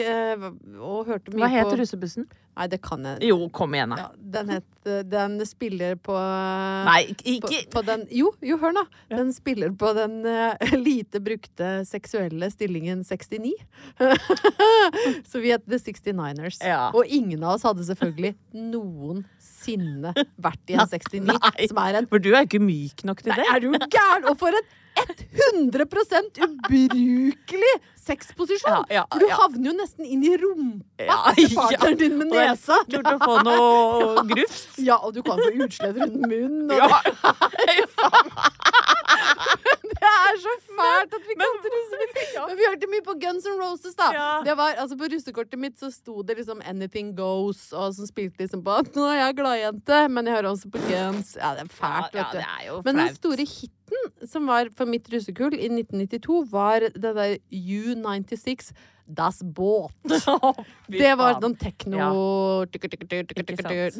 [0.00, 0.48] Eh,
[0.80, 2.26] og hørte mye på Hva het på russebussen?
[2.54, 3.96] Nei, det kan jeg Jo, kom igjen, da.
[4.04, 6.14] ja, Den het eh, Den spiller på
[6.86, 7.00] Nei,
[7.34, 8.84] ikke på den, jo, jo, hør nå.
[9.10, 10.54] Den spiller på den uh,
[10.86, 13.54] lite brukte seksuelle stillingen 69.
[15.30, 16.60] Så vi het The 69ers.
[16.62, 16.90] Ja.
[16.94, 21.68] Og ingen av oss hadde selvfølgelig noensinne vært i en 69, Nei.
[21.70, 23.50] som er en For du er ikke myk nok til Nei, det.
[23.50, 24.28] er du gæren?
[24.30, 25.84] Og for en 100
[26.44, 28.72] ubrukelig sexposisjon!
[28.72, 31.56] Ja, ja, For du havner jo nesten inn i rumpa til ja.
[31.56, 32.76] partneren din med Og det nesa.
[32.94, 34.62] Lurt å få noe grufs.
[34.88, 36.70] Ja, og du kan få utslett rundt munnen.
[36.70, 36.88] Og Ja.
[39.94, 41.68] Det er så fælt at vi kan kalte
[42.48, 44.10] Men vi hørte mye på Guns N' Roses, da.
[44.14, 44.28] Ja.
[44.46, 48.44] Det var, altså På russekortet mitt så sto det liksom 'Anything Goes', og som spilte
[48.44, 51.36] liksom på 'Nå er jeg gladjente', men jeg hører også på Guns.
[51.36, 52.38] Ja, det er fælt, Ja, ja, vet du.
[52.38, 56.80] det er jo Men den store hiten som var for mitt russekull i 1992, var
[56.80, 58.72] det der U96
[59.06, 59.92] Das Båt.
[60.88, 62.08] Det var sånn tekno Ja.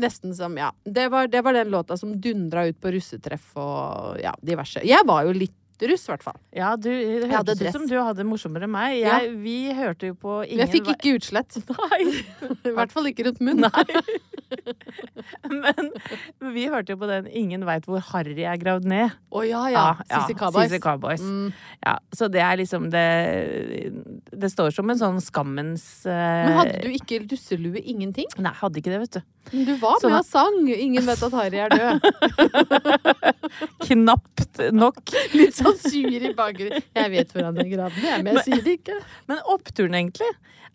[0.00, 0.70] Nesten som, ja.
[0.84, 4.80] Det var, det var den låta som dundra ut på russetreff og ja, diverse.
[4.84, 6.36] Jeg var jo litt russ, i hvert fall.
[6.54, 8.98] Ja, du det hørtes ut som du hadde morsommere enn meg.
[9.02, 9.18] Ja.
[9.26, 11.58] Vi hørte jo på ingen jeg fikk ikke utslett.
[11.72, 12.22] Nei.
[12.70, 13.70] I hvert fall ikke rundt munnen.
[15.64, 15.90] Men
[16.54, 19.14] vi hørte jo på den 'Ingen veit hvor Harry er gravd ned'.
[19.34, 19.84] Å ja, ja.
[20.06, 20.70] Sissy Cowboys.
[20.70, 21.24] Sissy Cowboys.
[21.24, 21.52] Mm.
[21.82, 23.06] Ja, så det er liksom det
[24.30, 26.14] Det står som en sånn skammens uh...
[26.14, 28.30] Men hadde du ikke russelue ingenting?
[28.38, 29.33] Nei, hadde ikke det, vet du.
[29.50, 32.00] Du var Sånn med og sang 'Ingen vet at Harry er død'.
[33.86, 35.02] Knapt nok.
[35.34, 36.84] Litt sånn sur i bakgrunnen.
[36.96, 38.98] Jeg vet hvor han er gravd ned, men jeg sier det ikke.
[39.30, 40.30] Men oppturen, egentlig,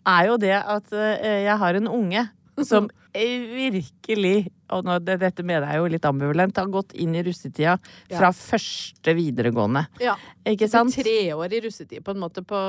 [0.06, 2.28] er jo det at eh, jeg har en unge
[2.64, 7.22] som virkelig Og nå, det, dette mener jeg jo litt ambivalent, har gått inn i
[7.26, 7.72] russetida
[8.12, 9.82] fra første videregående.
[9.98, 10.14] Ja.
[10.46, 10.94] Ikke sant?
[10.94, 12.60] Tre år i russetid, på en måte, på,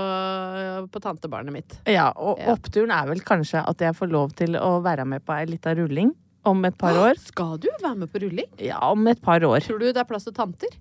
[0.89, 1.77] på tantebarnet mitt.
[1.85, 2.55] Ja, og Ja.
[2.55, 5.75] oppturen er vel kanskje at jeg får lov til å være med på ei lita
[5.77, 6.09] rulling
[6.49, 7.19] om et par år.
[7.21, 8.49] Skal du være med på rulling?
[8.57, 9.61] Ja, om et par år.
[9.61, 10.73] Tror du det er plass til tanter?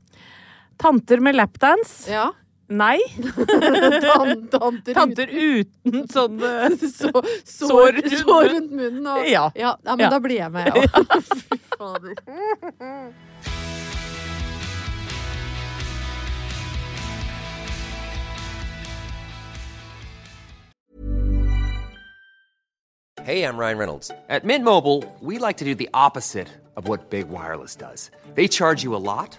[0.80, 2.08] Tanter med lapdance?
[2.08, 2.30] Ja.
[2.70, 2.98] Nei.
[4.04, 7.10] Tanter, Tanter uten sånn eh, Så,
[7.42, 9.06] Sår rundt sår rundt munnen.
[9.10, 9.48] Og, Ja.
[9.58, 9.74] ja.
[9.84, 10.10] men Ja.
[10.14, 11.16] da blir jeg med, jeg òg.
[11.50, 12.14] Fy fader.
[23.22, 24.10] Hey, I'm Ryan Reynolds.
[24.28, 28.10] At Mint Mobile, we like to do the opposite of what Big Wireless does.
[28.34, 29.38] They charge you a lot,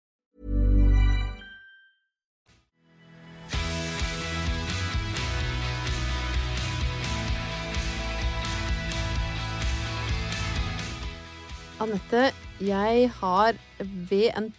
[11.81, 12.27] Anette,
[12.61, 13.57] jeg har
[14.09, 14.51] ved en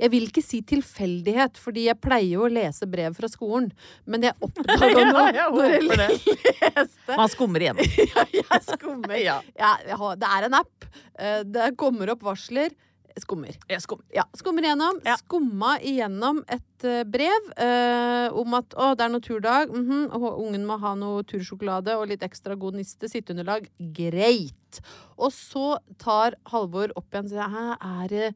[0.00, 3.70] Jeg vil ikke si tilfeldighet, fordi jeg pleier jo å lese brev fra skolen.
[4.10, 5.04] Men jeg oppdaga
[5.38, 6.36] Ja, jeg når jeg det.
[6.74, 7.96] leste Man skummer igjennom.
[8.16, 9.16] Ja, jeg skummer.
[9.20, 9.38] Ja.
[9.58, 10.88] Ja, har- det er en app.
[11.18, 12.74] Eh, Det kommer opp varsler.
[13.18, 13.56] Skummer.
[13.70, 14.00] Jeg skum.
[14.14, 15.00] Ja, skummer igjennom.
[15.06, 15.16] Ja.
[15.20, 20.40] Skumma igjennom et eh, brev eh, om at å, det er naturdag, mm -hmm, og
[20.44, 23.08] ungen må ha noe tursjokolade og litt ekstra god niste.
[23.08, 23.68] Sitteunderlag.
[23.78, 24.80] Greit.
[25.18, 28.34] Og så tar Halvor opp igjen og sier Hæ, er det,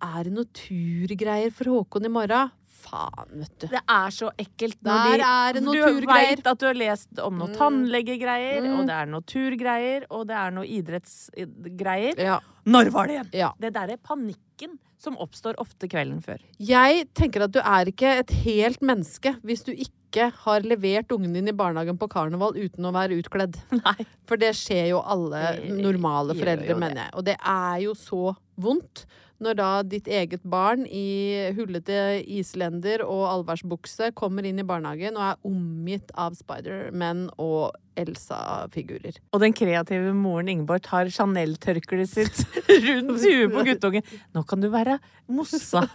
[0.00, 2.50] er det noe turgreier for Håkon i morgen?
[2.82, 3.66] Faen, vet du.
[3.72, 6.00] Det er så ekkelt Der er det naturgreier.
[6.02, 7.56] Du veit at du har lest om noe Mm.
[7.60, 8.78] tannlegegreier, Mm.
[8.80, 12.18] og det er naturgreier, turgreier, og det er noe idrettsgreier.
[12.18, 12.40] Ja.
[12.66, 13.30] Når var det igjen?
[13.32, 13.50] ja.
[13.60, 16.38] Det derre panikken som oppstår ofte kvelden før.
[16.62, 21.32] Jeg tenker at du er ikke et helt menneske hvis du ikke har levert ungen
[21.34, 23.56] din i barnehagen på karneval uten å være utkledd.
[23.84, 24.06] Nei.
[24.28, 27.10] For det skjer jo alle normale foreldre, mener jeg.
[27.14, 29.06] Og det er jo så vondt
[29.42, 35.24] når da ditt eget barn i hullete islender og allværsbukse kommer inn i barnehagen og
[35.32, 39.18] er omgitt av Spider-Man og Elsa-figurer.
[39.34, 42.42] Og den kreative moren Ingeborg tar Chanel-tørkleet sitt
[42.86, 44.06] rundt huet på guttungen.
[44.32, 44.98] Nå kan du være
[45.32, 45.84] mossa.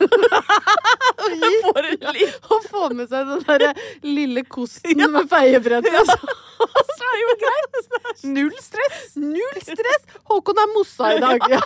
[1.27, 3.73] Og få med seg den derre
[4.05, 5.91] lille kosten med feiebrettet.
[5.91, 6.03] Ja.
[6.07, 7.89] så er jo greit.
[8.31, 9.09] Null stress.
[9.19, 10.07] Null stress!
[10.29, 11.43] Håkon er mossa i dag.
[11.51, 11.61] Ja.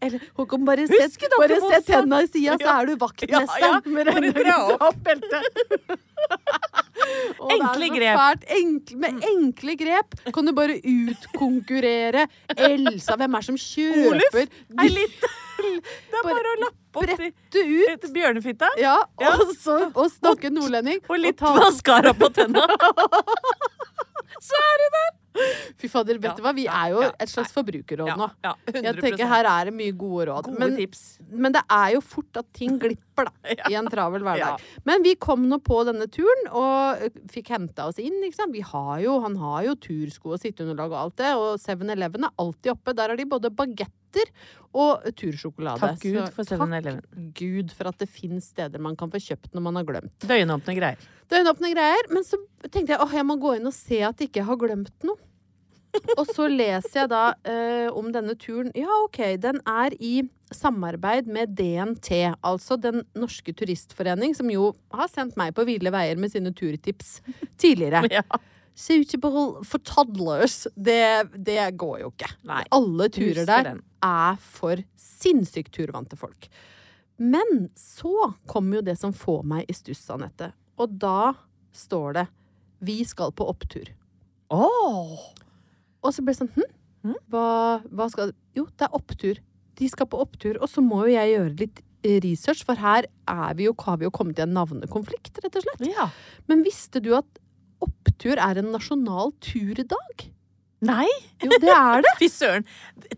[0.00, 3.60] Eller Håkon, bare sett, bare sett henda i sida, så er du vaktmesteren.
[3.60, 3.92] ja.
[3.96, 4.56] med Bare dra
[4.88, 5.48] opp beltet.
[7.54, 8.44] Enkle grep.
[8.58, 12.24] Enkle, med enkle grep kan du bare utkonkurrere
[12.56, 13.14] Elsa.
[13.16, 14.50] Hvem er det som kjøper
[14.82, 17.22] Ei liten Det er Bare å lappe opp
[17.54, 17.94] du ut?
[17.94, 18.68] et bjørnefitte.
[18.78, 21.00] Ja, og så og snakke nordlending.
[21.08, 22.66] Og litt maskara på tenna.
[24.38, 25.10] Så er du der!
[25.78, 26.52] Fy fader, vet du hva?
[26.56, 28.28] Vi er jo et slags forbrukerråd nå.
[28.74, 30.48] Jeg tenker Her er det mye gode råd.
[30.50, 30.78] Gode Men,
[31.44, 33.56] men det er jo fort at ting glipper, da.
[33.70, 34.62] I en travel hverdag.
[34.88, 38.18] Men vi kom nå på denne turen og fikk henta oss inn.
[38.26, 38.54] Ikke sant?
[38.54, 41.34] Vi har jo, han har jo tursko og sitteunderlag og alt det.
[41.38, 42.96] Og 7-Eleven er alltid oppe.
[42.98, 44.32] Der har de både bagetter
[44.78, 45.80] og tursjokolade.
[45.80, 47.00] Takk Gud for 7-Eleven.
[47.04, 50.14] Takk Gud for at det finnes steder man kan få kjøpt når man har glemt.
[50.28, 51.08] Døgnåpne greier.
[51.32, 52.08] Døgnåpne greier.
[52.14, 54.60] Men så tenkte jeg åh, jeg må gå inn og se at jeg ikke har
[54.60, 55.18] glemt noe.
[56.18, 58.70] Og så leser jeg da eh, om denne turen.
[58.76, 60.22] Ja, OK, den er i
[60.54, 62.10] samarbeid med DNT,
[62.46, 67.18] altså Den norske turistforening, som jo har sendt meg på ville veier med sine turtips
[67.60, 68.04] tidligere.
[68.18, 68.24] Ja.
[68.78, 72.28] Suitable for toddlers, det, det går jo ikke.
[72.46, 72.60] Nei.
[72.76, 76.46] Alle turer der er for sinnssykt turvante folk.
[77.18, 80.52] Men så kommer jo det som får meg i stuss, Anette.
[80.78, 81.34] Og da
[81.74, 82.26] står det
[82.78, 83.90] 'Vi skal på opptur'.
[84.54, 85.18] Åh!
[86.04, 87.18] Og så ble det sånn hm?
[87.30, 87.48] Hva,
[87.94, 89.42] hva skal Jo, det er opptur.
[89.78, 90.58] De skal på opptur.
[90.62, 94.00] Og så må jo jeg gjøre litt eh, research, for her er vi jo, har
[94.00, 95.86] vi jo kommet i en navnekonflikt, rett og slett.
[95.90, 96.08] Ja.
[96.50, 97.40] Men visste du at
[97.84, 100.26] opptur er en nasjonal turdag?
[100.86, 101.06] Nei,
[101.42, 102.12] Jo, det er det!
[102.22, 102.66] fy søren.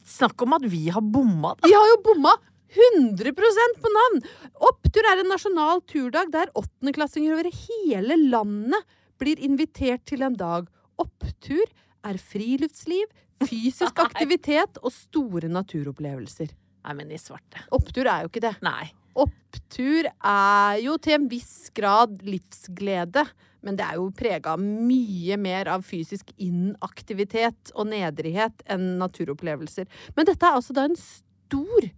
[0.09, 1.69] Snakk om at vi har bomma, da.
[1.69, 2.37] Vi har jo bomma
[2.71, 4.23] 100% på navn!
[4.71, 10.69] Opptur er en nasjonal turdag der åttendeklassinger over hele landet blir invitert til en dag.
[11.01, 11.65] Opptur
[12.07, 13.11] er friluftsliv,
[13.45, 16.55] fysisk aktivitet og store naturopplevelser.
[16.81, 17.61] Nei, men i svarte.
[17.77, 18.55] Opptur er jo ikke det.
[18.65, 18.89] Nei.
[19.21, 23.27] Opptur er jo til en viss grad livsglede,
[23.67, 29.91] men det er jo prega mye mer av fysisk inaktivitet og nedrighet enn naturopplevelser.
[30.17, 31.91] Men dette er altså da en stor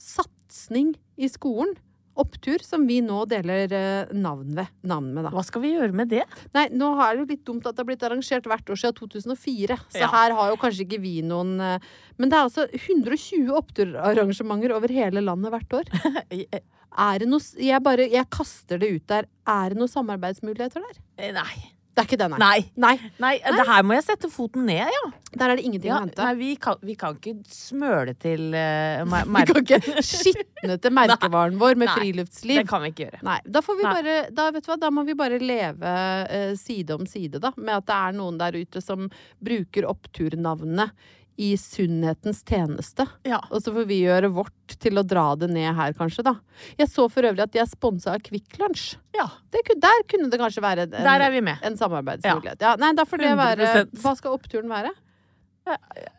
[0.00, 1.74] satsing i skolen.
[2.20, 5.32] Opptur, som vi nå deler eh, navn, ved, navn med, da.
[5.34, 6.24] Hva skal vi gjøre med det?
[6.56, 8.98] Nei, nå er det jo litt dumt at det har blitt arrangert hvert år siden
[9.00, 9.78] 2004.
[9.94, 10.10] Så Ja.
[10.12, 11.78] her har jo kanskje ikke vi noen eh,
[12.20, 15.90] Men det er altså 120 oppturarrangementer over hele landet hvert år.
[17.00, 19.28] Er det noe Jeg bare Jeg kaster det ut der.
[19.46, 20.96] Er det noen samarbeidsmuligheter der?
[21.22, 21.70] Eh, Nei.
[21.90, 22.38] Det er ikke det, nei.
[22.38, 22.58] Nei.
[22.80, 25.02] Nei, Nei, det her må jeg sette foten ned, ja.
[25.34, 26.22] Der er det ingenting ja å hente.
[26.22, 31.58] nei, vi kan, vi kan ikke smøle til uh, Vi kan ikke skitne til merkevaren
[31.60, 32.62] vår med Nei, friluftsliv.
[32.62, 33.22] Det kan vi ikke gjøre.
[33.26, 33.94] Nei, da får vi Nei.
[33.98, 35.94] bare da, vet du hva, da må vi bare leve
[36.30, 37.52] uh, side om side, da.
[37.58, 39.10] Med at det er noen der ute som
[39.42, 40.94] bruker oppturnavnet
[41.40, 43.06] i sunnhetens tjeneste.
[43.24, 43.38] Ja.
[43.48, 46.34] Og så får vi gjøre vårt til å dra det ned her, kanskje, da.
[46.78, 48.96] Jeg så for øvrig at de er sponsa av Kvikk Lunsj.
[49.16, 49.28] ja.
[49.50, 51.58] Der kunne det kanskje være en, Der er vi med.
[51.64, 52.60] en samarbeidsmulighet.
[52.60, 52.74] Ja.
[52.80, 54.02] Nei, da får det være 100%.
[54.04, 54.92] Hva skal oppturen være?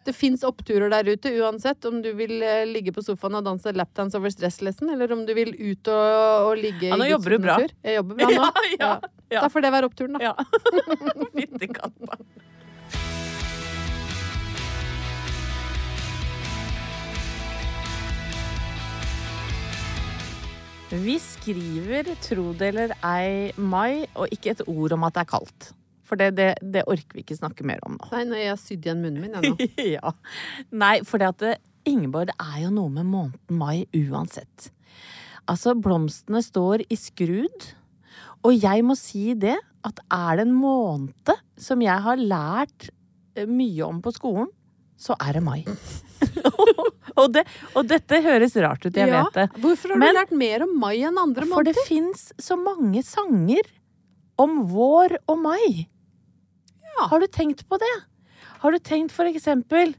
[0.05, 3.73] Det fins oppturer der ute uansett om du vil eh, ligge på sofaen og danse
[3.75, 7.35] lapdance over stresslessen, eller om du vil ut og, og ligge Ja, nå i jobber
[7.35, 7.57] du bra.
[7.83, 8.45] Jeg jobber bra nå.
[8.45, 8.91] Ja, ja,
[9.33, 9.41] ja.
[9.43, 10.31] Da får det være oppturen, da.
[10.31, 10.35] Ja.
[11.35, 12.21] Fytti katta.
[20.91, 25.29] Vi skriver, tro det eller ei, mai, og ikke et ord om at det er
[25.29, 25.67] kaldt.
[26.03, 28.09] For det, det, det orker vi ikke snakke mer om nå.
[28.11, 29.67] Nei, når jeg har sydd igjen munnen min, jeg nå.
[29.95, 30.11] ja.
[30.75, 31.53] Nei, for det at det,
[31.87, 34.67] Ingeborg, det er jo noe med måneden mai uansett.
[35.47, 37.71] Altså, blomstene står i skrud,
[38.43, 39.55] og jeg må si det,
[39.87, 42.91] at er det en måned som jeg har lært
[43.39, 44.51] eh, mye om på skolen,
[44.99, 45.61] så er det mai.
[47.21, 47.43] og, det,
[47.75, 49.61] og dette høres rart ut, jeg Ja, vet det.
[49.63, 51.87] Hvorfor har Men- du lært mer om mai enn andre For det måneder?
[51.87, 53.69] fins så mange sanger
[54.41, 55.87] om vår og mai.
[57.01, 57.93] Har du tenkt på det?
[58.61, 59.95] Har du tenkt for eksempel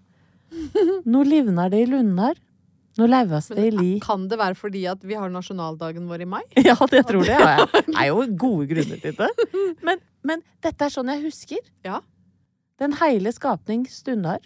[1.08, 2.35] Nå livnar det i lundar,
[2.98, 3.92] nå lauvas det i li.
[4.04, 6.42] Kan det være fordi at vi har nasjonaldagen vår i mai?
[6.68, 7.38] Ja, det tror det.
[7.40, 7.64] Ja.
[7.87, 9.30] Det er jo gode grunner til det.
[9.82, 11.62] Men, men dette er sånn jeg husker.
[11.88, 12.00] Ja.
[12.78, 14.44] Den heile skapning stundar.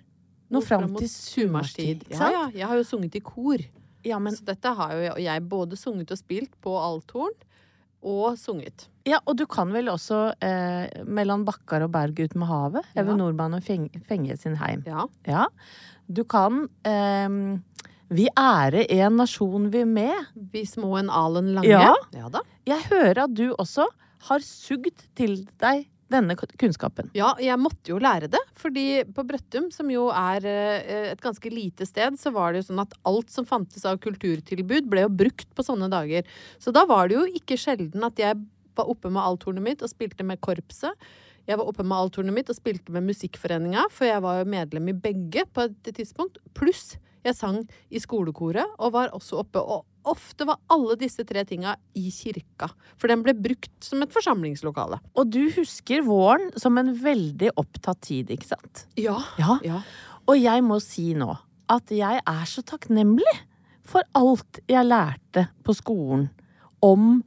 [0.51, 2.05] Nå fram til sumarstid.
[2.13, 2.45] Ja, ja.
[2.55, 3.59] Jeg har jo sunget i kor
[4.07, 7.35] Ja, men, Så dette har jo jeg både sunget og spilt på althorn,
[8.07, 8.89] og sunget.
[9.07, 12.87] ja, og du kan vel også eh, 'Mellom bakkar og berg ut med havet'?
[12.95, 13.03] Ja.
[13.03, 14.85] Even Nordmann og Feng, Fenge sin heim.
[14.87, 15.07] Ja.
[15.27, 15.47] Ja.
[16.07, 17.59] Du kan eh,
[18.09, 20.27] 'Vi ære en nasjon vi med'.
[20.53, 21.69] Vi små en alen lange.
[21.69, 21.95] Ja.
[22.15, 22.41] ja da.
[22.67, 23.87] Jeg hører at du også
[24.29, 27.11] har sugd til deg denne kunnskapen.
[27.17, 28.41] Ja, jeg måtte jo lære det.
[28.59, 32.69] Fordi på Brøttum, som jo er eh, et ganske lite sted, så var det jo
[32.71, 36.27] sånn at alt som fantes av kulturtilbud, ble jo brukt på sånne dager.
[36.63, 38.39] Så da var det jo ikke sjelden at jeg
[38.77, 40.95] var oppe med althornet mitt og spilte med korpset.
[41.47, 44.91] Jeg var oppe med althornet mitt og spilte med Musikkforeninga, for jeg var jo medlem
[44.91, 46.41] i begge på et tidspunkt.
[46.59, 49.63] Pluss jeg sang i skolekoret og var også oppe.
[49.63, 52.69] Og ofte var alle disse tre tinga i kirka.
[53.01, 55.01] For den ble brukt som et forsamlingslokale.
[55.19, 58.87] Og du husker våren som en veldig opptatt tid, ikke sant?
[59.01, 59.19] Ja.
[59.41, 59.59] Ja.
[59.67, 59.83] ja.
[60.27, 61.35] Og jeg må si nå
[61.73, 63.37] at jeg er så takknemlig
[63.87, 66.29] for alt jeg lærte på skolen
[66.85, 67.21] om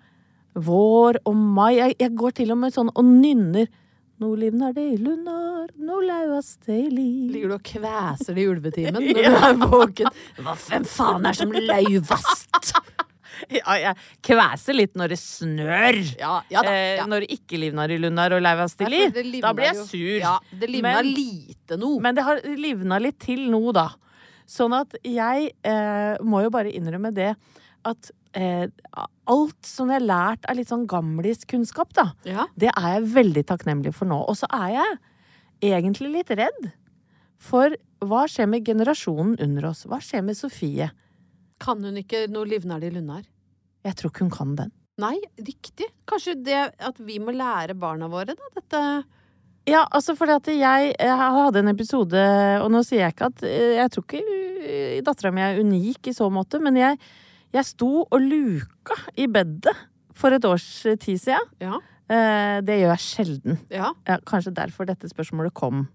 [0.60, 1.76] vår og mai.
[1.78, 3.70] Jeg, jeg går til og med sånn og nynner
[4.20, 7.30] Nå livnar det i Lunar, nå lauas det i liv.
[7.32, 10.10] Ligger du og kveser det i ulvetimen når du er våken?
[10.44, 12.74] Hva hvem faen er som lauvast?
[13.48, 13.94] Ja, jeg
[14.28, 16.00] kveser litt når det snør.
[16.20, 16.74] Ja, ja da.
[16.76, 17.06] Eh, Ja.
[17.08, 19.16] når det ikke livnar i Lunar og lauas det liv.
[19.40, 20.18] Da blir jeg sur.
[20.20, 21.94] Ja, det livna Men- lite nå.
[22.04, 23.88] Men det har livna litt til nå, da.
[24.50, 27.32] Sånn at jeg eh, må jo bare innrømme det
[27.88, 28.68] at eh,
[29.30, 32.48] alt som jeg har lært av litt sånn gamliskunnskap, da, Ja.
[32.58, 34.22] det er jeg veldig takknemlig for nå.
[34.28, 35.00] Og så er jeg
[35.74, 36.72] egentlig litt redd
[37.40, 39.86] for hva skjer med generasjonen under oss?
[39.86, 40.92] Hva skjer med Sofie?
[41.60, 43.24] Kan hun ikke noe livnærlig det?
[43.84, 44.72] Jeg tror ikke hun kan den.
[45.00, 45.88] Nei, riktig.
[46.10, 48.84] Kanskje det at vi må lære barna våre, da, dette
[49.70, 52.22] Ja, altså fordi at jeg, jeg hadde en episode,
[52.64, 56.10] og nå sier jeg ikke at eh, Jeg tror ikke uh, dattera mi er unik
[56.10, 56.98] i så måte, men jeg,
[57.56, 59.74] jeg sto og luka i bedet
[60.18, 60.68] for et års
[61.02, 61.54] tid siden.
[61.64, 61.80] Ja.
[62.10, 63.60] Eh, det gjør jeg sjelden.
[63.74, 63.94] Ja.
[64.08, 65.88] Ja, kanskje derfor dette spørsmålet kom.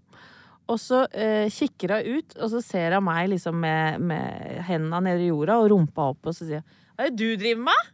[0.71, 5.03] Og så eh, kikker hun ut, og så ser hun meg liksom med, med hendene
[5.05, 7.67] nede i jorda og rumpa opp, og så sier hun Hva er det du driver
[7.67, 7.91] med?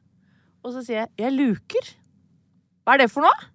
[0.61, 1.89] Og så sier jeg Jeg luker.
[2.85, 3.49] Hva er det for noe?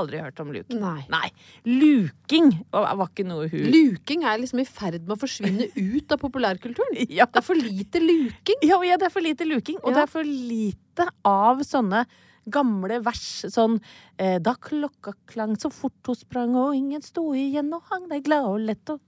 [0.00, 0.80] Aldri hørt om luking.
[0.82, 1.04] Nei.
[1.12, 1.28] Nei.
[1.68, 6.20] Luking var, ikke noe hun Luking er liksom i ferd med å forsvinne ut av
[6.22, 6.98] populærkulturen.
[7.18, 7.26] ja.
[7.30, 8.64] Det er for lite luking.
[8.66, 10.00] Ja, ja, det er for lite luking, og Ja.
[10.00, 12.04] det er for lite av sånne
[12.50, 13.44] gamle vers.
[13.52, 13.78] Sånn
[14.18, 18.24] eh, Da klokka klang så fort hun sprang, og ingen sto igjen og hang deg
[18.26, 19.00] glad og lett og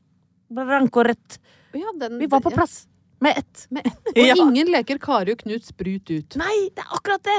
[0.52, 1.38] rank og rett.
[1.72, 2.82] Ja, den, Vi var på plass
[3.22, 3.66] med ett.
[3.72, 4.34] Med, og Ja.
[4.36, 6.36] ingen leker Kari og Knut sprut ut.
[6.36, 7.38] Nei, det er akkurat det!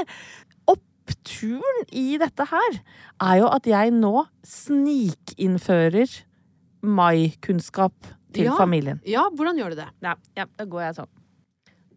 [1.04, 2.78] Oppturen i dette her
[3.20, 6.22] er jo at jeg nå snikinnfører
[6.84, 7.92] mai-kunnskap
[8.34, 8.56] til Ja.
[8.56, 9.00] familien.
[9.06, 9.88] Ja, hvordan gjør du det?
[10.02, 11.08] Ja, ja, da går jeg sånn.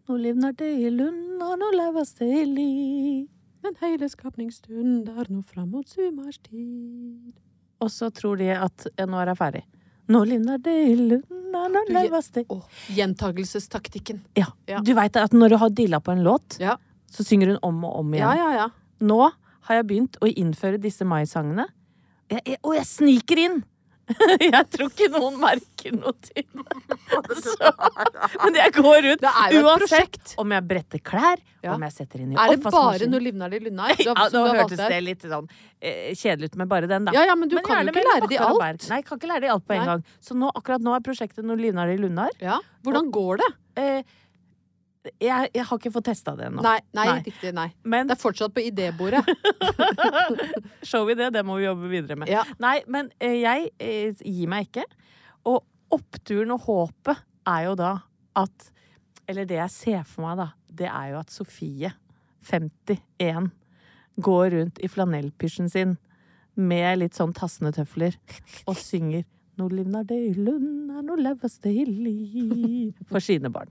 [0.08, 3.28] Nå livnar det i lunda, nå lever det i li.
[3.62, 7.32] Den hele skapningsstund er nå fram mot sumarstid.
[7.80, 9.62] Og så tror de at nå er jeg ferdig.
[10.08, 12.62] Nå livnar det i lunda, nå lever det Åh,
[12.94, 14.20] gjentagelsestaktikken.
[14.36, 14.46] ja.
[14.66, 14.80] Ja.
[14.80, 16.58] Du veit at når du har dilla på en låt,
[17.10, 18.20] så synger hun om og om igjen.
[18.24, 18.68] Ja, ja, ja.
[19.00, 19.20] Nå
[19.68, 21.68] har jeg begynt å innføre disse maisangene.
[22.28, 23.58] Jeg, jeg, og jeg sniker inn!
[24.40, 27.72] jeg tror ikke noen merker noe til det.
[28.40, 29.24] Men jeg går et
[29.58, 31.74] uansett om jeg bretter klær, Ja.
[31.74, 33.92] om jeg setter inn i Er det bare noe når livnar de Lunnar?
[34.06, 35.48] Ja, nå hørtes det litt sånn
[35.82, 37.12] eh, kjedelig ut med bare den, da.
[37.16, 38.88] Ja, ja, men du kan jo ikke lære de alt.
[38.88, 39.90] Nei, jeg kan ikke lære de alt på en Nei.
[39.92, 40.06] gang.
[40.24, 42.32] Så nå, akkurat nå er prosjektet Når livnar de Lunnar.
[42.40, 42.56] Ja.
[42.86, 43.50] Hvordan går det?
[43.82, 44.16] Eh,
[45.22, 46.62] jeg, jeg har ikke fått testa det ennå.
[46.64, 47.18] Nei, nei, Nei.
[47.26, 47.68] riktig, nei.
[47.84, 49.22] Men Det er fortsatt på idébordet.
[50.90, 52.30] showidé, det må vi jobbe videre med.
[52.32, 52.44] Ja.
[52.62, 54.84] Nei, men eh, jeg eh, gir meg ikke.
[55.48, 55.62] Og
[55.94, 57.94] oppturen og håpet er jo da
[58.38, 58.68] at
[59.28, 61.90] Eller det jeg ser for meg, da, det er jo at Sofie,
[62.48, 63.50] 51,
[64.24, 65.96] går rundt i flanellpysjen sin
[66.58, 68.16] med litt sånn tassende tøfler
[68.66, 69.26] og synger
[69.58, 73.68] Nå livnar det i lund, nå lauas det i li For sine barn.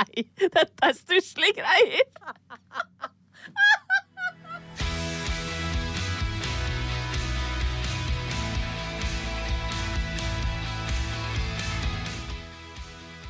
[0.00, 2.06] Nei, dette er stusslige greier!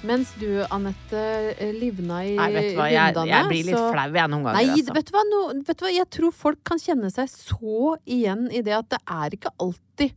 [0.01, 1.21] Mens du, Anette,
[1.59, 4.57] eh, livna i Nei, vet du hva, jeg, blir litt så- flau jeg noen ganger.
[4.57, 4.95] Nei, altså.
[4.97, 8.47] vet du, hva, no, vet du hva, jeg tror folk kan kjenne seg så igjen
[8.51, 10.15] i det at det er ikke alltid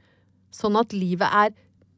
[0.53, 1.51] sånn at livet er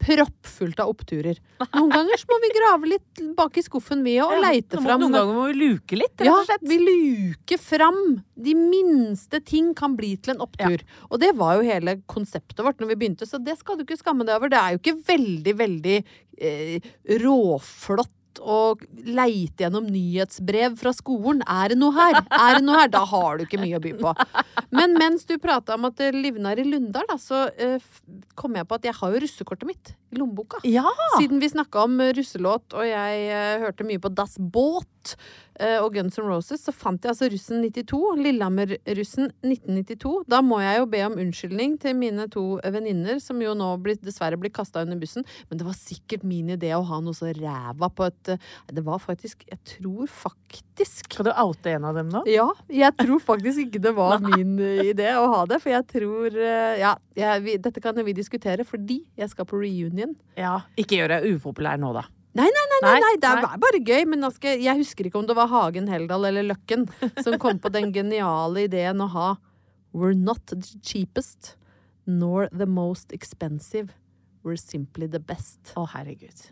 [0.06, 1.40] proppfullt av oppturer.
[1.74, 5.02] Noen ganger så må vi grave litt bak i skuffen vi og Ja, leite fram
[5.02, 6.66] Noen ganger må vi luke litt, rett og slett.
[6.66, 8.02] Ja, vi luker fram.
[8.36, 10.84] De minste ting kan bli til en opptur.
[11.10, 14.00] Og det var jo hele konseptet vårt når vi begynte, så det skal du ikke
[14.02, 14.54] skamme deg over.
[14.54, 15.98] Det er jo ikke veldig, veldig
[16.38, 16.94] eh,
[17.26, 21.44] råflott og leite gjennom nyhetsbrev fra skolen.
[21.48, 22.20] Er det noe her?
[22.26, 22.92] Er det noe her?
[22.94, 24.14] Da har du ikke mye å by på.
[24.76, 27.92] Men mens du prata om at det livner i Lyndal, da, så uh,
[28.40, 30.62] kom jeg på at jeg har jo russekortet mitt i lommeboka.
[30.68, 30.88] Ja!
[31.18, 34.90] Siden vi snakka om eh, russelåt, og jeg uh, hørte mye på Das Båt
[35.60, 38.00] eh, og Guns N' Roses, så fant jeg altså russen 92.
[38.26, 40.14] Lillehammer-russen 1992.
[40.32, 44.00] Da må jeg jo be om unnskyldning til mine to venninner, som jo nå blir,
[44.04, 45.26] dessverre blir kasta under bussen.
[45.50, 48.84] Men det var sikkert min idé å ha noe så ræva på et eh, Det
[48.86, 52.24] var faktisk Jeg tror faktisk Skal du oute en av dem nå?
[52.30, 55.62] ja, jeg tror faktisk ikke det var min eh, idé å ha det.
[55.64, 56.40] For jeg tror
[56.82, 60.16] Ja, jeg, vi, dette kan vi diskutere fordi jeg skal på reunion.
[60.40, 60.58] Ja.
[60.80, 62.06] Ikke gjør deg upopulær nå, da.
[62.36, 64.02] Nei, nei, nei, nei, Nei, det er bare gøy.
[64.12, 66.84] Men jeg, jeg husker ikke om det var Hagen Heldal eller Løkken
[67.24, 69.28] som kom på den geniale ideen å ha
[69.96, 71.54] We're not the cheapest,
[72.06, 73.94] nor the most expensive.
[74.44, 75.72] We're simply the best.
[75.80, 76.50] Å, herregud.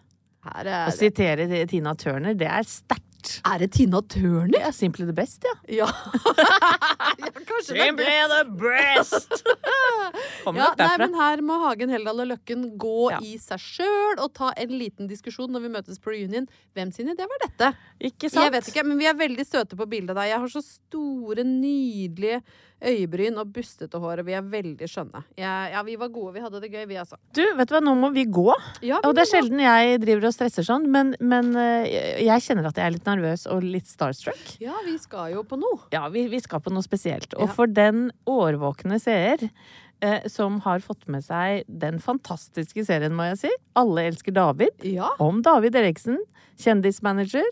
[0.47, 3.12] Her Å er sitere Tina Turner, det er sterkt.
[3.45, 4.51] Er det Tina Turner?
[4.53, 5.53] Det er simply the best, ja.
[5.83, 5.87] Ja.
[7.73, 8.07] ja det.
[8.29, 9.43] the best!
[10.43, 10.97] Kommer Ja, nok nei, derfra.
[11.05, 13.19] men her må Hagen, Heldal og Løkken gå Ja.
[13.23, 16.47] i seg sjøl og ta en liten diskusjon når vi møtes på reunion.
[16.75, 17.71] Hvem sin idé var dette?
[18.01, 18.45] Ikke sant?
[18.47, 20.29] Jeg vet ikke, men vi er veldig søte på bildet der.
[20.33, 22.41] Jeg har så store, nydelige
[22.83, 25.21] øyebryn og bustete hår, og vi er veldig skjønne.
[25.39, 26.33] Ja, ja, vi var gode.
[26.35, 27.17] Vi hadde det gøy, vi, altså.
[27.35, 28.47] Du, vet du hva, nå må vi gå.
[28.83, 29.63] Ja, vi Og det er sjelden gå.
[29.65, 33.47] jeg driver og stresser sånn, men, men eh, jeg kjenner at jeg er litt nervøs
[33.53, 34.43] og litt starstruck.
[34.63, 35.79] Ja, vi skal jo på noe.
[35.95, 37.33] Ja, vi, vi skal på noe spesielt.
[37.39, 43.29] Og for den årvåkne seer eh, som har fått med seg den fantastiske serien, må
[43.31, 45.13] jeg si, Alle elsker David, Ja.
[45.23, 46.19] om David Eriksen,
[46.59, 47.45] kjendismanager,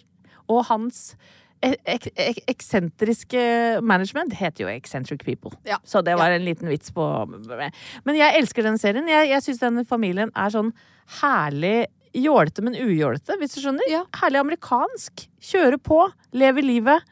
[0.52, 1.14] og hans
[1.62, 3.42] ek ek ek eksentriske
[3.86, 5.54] management heter jo Eccentric People.
[5.68, 5.78] Ja.
[5.86, 9.10] Så det var en liten vits på Men jeg elsker den serien.
[9.10, 10.74] Jeg, jeg syns denne familien er sånn
[11.22, 11.86] herlig
[12.18, 13.88] jålete, men ujålete, hvis du skjønner.
[13.92, 14.04] Ja.
[14.22, 15.28] Herlig amerikansk.
[15.52, 16.04] Kjøre på,
[16.36, 17.06] leve livet.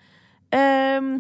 [0.55, 1.19] Ehm,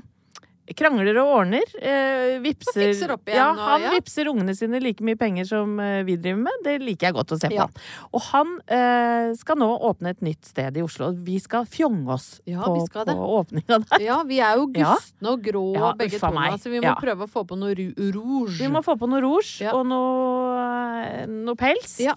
[0.77, 1.63] krangler og ordner.
[1.81, 3.91] Eh, vipser, Og igjen, Ja, og- han ja.
[3.95, 6.53] vipser ungene sine like mye penger som eh, vi driver med.
[6.63, 7.67] Det liker jeg godt å se på.
[8.13, 11.11] Og han eh, skal nå åpne et nytt sted i Oslo.
[11.13, 14.05] Vi skal fjonge oss på, på åpninga der.
[14.05, 17.29] Ja, vi er jo gustne og grå Ja, begge to, så vi må prøve å
[17.29, 18.57] få på noe rouge.
[18.59, 20.63] Vi må få på noe rouge og noe,
[21.05, 21.99] eh, noe pels.
[21.99, 22.15] Ja.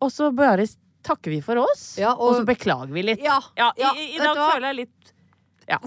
[0.00, 0.66] Og så bare
[1.02, 3.22] takker vi for oss, Ja, og, og- så beklager vi litt.
[3.24, 5.09] Ja, Ja, ja, i, i, i dag føler jeg litt
[5.70, 5.78] ja.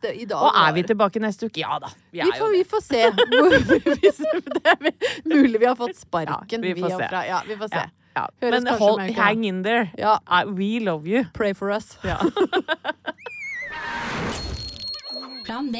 [0.00, 1.60] Det, i dag Og er vi tilbake neste uke?
[1.60, 1.90] Ja da.
[2.12, 2.58] Vi er Vi jo får, det.
[2.58, 3.00] vi får se.
[4.54, 4.76] det er
[5.28, 6.64] mulig vi har fått sparken.
[6.64, 7.08] Ja, vi får se.
[7.08, 7.82] Fra, ja, vi får se.
[7.82, 8.26] Ja, ja.
[8.42, 9.90] Høres Men hold, hang in there.
[9.98, 10.18] Ja.
[10.26, 11.24] I, we love you.
[11.34, 11.98] Pray for us.
[12.04, 12.18] Ja.
[15.44, 15.76] Plan B.